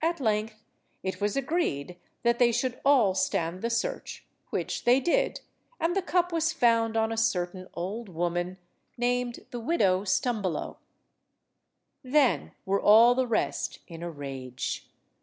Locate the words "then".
12.02-12.52